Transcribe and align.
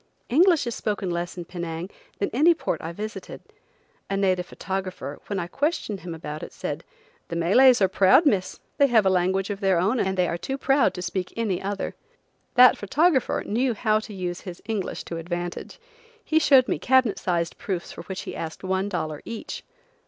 English 0.29 0.65
is 0.65 0.73
spoken 0.73 1.11
less 1.11 1.37
in 1.37 1.45
Penang 1.45 1.87
than 2.17 2.29
in 2.29 2.39
any 2.39 2.55
port 2.55 2.81
I 2.81 2.91
visited. 2.91 3.39
A 4.09 4.17
native 4.17 4.47
photographer, 4.47 5.19
when 5.27 5.37
I 5.37 5.45
questioned 5.45 5.99
him 5.99 6.15
about 6.15 6.41
it, 6.41 6.51
said: 6.51 6.83
"The 7.27 7.35
Malays 7.35 7.83
are 7.83 7.87
proud, 7.87 8.25
Miss. 8.25 8.59
They 8.79 8.87
have 8.87 9.05
a 9.05 9.11
language 9.11 9.51
of 9.51 9.59
their 9.59 9.77
own 9.79 9.99
and 9.99 10.17
they 10.17 10.27
are 10.27 10.39
too 10.39 10.57
proud 10.57 10.95
to 10.95 11.03
speak 11.03 11.31
any 11.37 11.61
other." 11.61 11.93
That 12.55 12.79
photographer 12.79 13.43
knew 13.45 13.75
how 13.75 13.99
to 13.99 14.11
use 14.15 14.41
his 14.41 14.59
English 14.65 15.03
to 15.03 15.17
advantage. 15.17 15.79
He 16.25 16.39
showed 16.39 16.67
me 16.67 16.79
cabinet 16.79 17.19
sized 17.19 17.59
proofs 17.59 17.91
for 17.91 18.01
which 18.05 18.21
he 18.21 18.35
asked 18.35 18.63
one 18.63 18.89
dollar 18.89 19.21
each. 19.23 19.63